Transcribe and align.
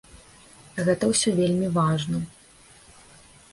Гэта 0.87 1.09
ўсё 1.11 1.29
вельмі 1.41 1.69
важна. 1.77 2.25